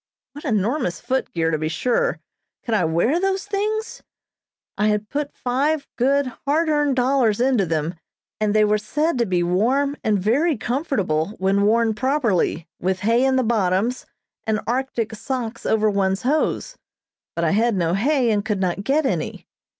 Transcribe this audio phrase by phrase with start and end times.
[0.33, 2.19] What enormous footgear, to be sure.
[2.63, 4.01] Could I wear those things?
[4.75, 7.93] I had put five good, hard earned dollars into them,
[8.39, 13.23] and they were said to be warm and very comfortable when worn properly, with hay
[13.23, 14.07] in the bottoms,
[14.47, 16.75] and Arctic socks over one's hose,
[17.35, 19.45] but I had no hay and could not get any.